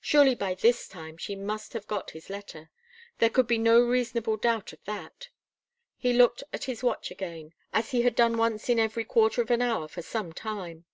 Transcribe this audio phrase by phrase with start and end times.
[0.00, 2.70] Surely by this time she must have got his letter.
[3.18, 5.28] There could be no reasonable doubt of that.
[5.96, 9.50] He looked at his watch again, as he had done once in every quarter of
[9.52, 10.86] an hour for some time.